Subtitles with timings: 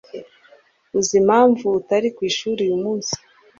[0.97, 3.13] Uzi impamvu atari ku ishuri uyu munsi?